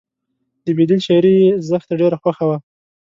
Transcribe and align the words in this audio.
د 0.65 0.67
بیدل 0.77 0.99
شاعري 1.05 1.33
یې 1.41 1.49
زښته 1.67 1.93
ډېره 2.01 2.17
خوښه 2.21 2.45
وه 2.49 2.57